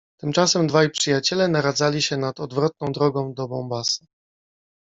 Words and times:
Tymczasem 0.21 0.67
dwaj 0.67 0.89
przyjaciele 0.89 1.47
naradzali 1.47 2.01
się 2.01 2.17
nad 2.17 2.39
odwrotną 2.39 2.91
drogą 2.91 3.33
do 3.33 3.47
Mombassa. 3.47 4.05